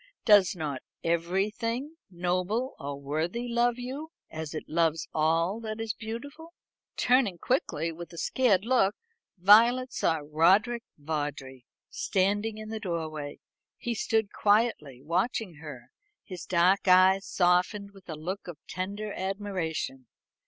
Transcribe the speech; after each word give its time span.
"Does 0.25 0.55
not 0.55 0.81
everything 1.03 1.95
noble 2.09 2.73
or 2.79 2.99
worthy 2.99 3.47
love 3.47 3.77
you, 3.77 4.09
as 4.31 4.55
it 4.55 4.63
loves 4.67 5.07
all 5.13 5.59
that 5.59 5.79
is 5.79 5.93
beautiful?" 5.93 6.55
Turning 6.97 7.37
quickly, 7.37 7.91
with 7.91 8.11
a 8.11 8.17
scared 8.17 8.65
look, 8.65 8.95
Violet 9.37 9.93
saw 9.93 10.21
Roderick 10.27 10.81
Vawdrey 10.97 11.67
standing 11.91 12.57
in 12.57 12.69
the 12.69 12.79
doorway. 12.79 13.37
He 13.77 13.93
stood 13.93 14.33
quietly 14.33 15.03
watching 15.03 15.57
her, 15.57 15.91
his 16.23 16.47
dark 16.47 16.87
eyes 16.87 17.27
softened 17.27 17.91
with 17.91 18.09
a 18.09 18.15
look 18.15 18.47
of 18.47 18.57
tender 18.67 19.13
admiration. 19.13 20.07